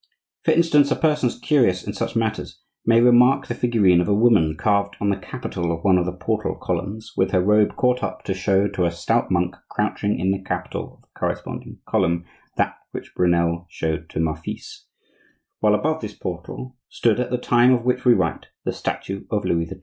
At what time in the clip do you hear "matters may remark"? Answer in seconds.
2.15-3.45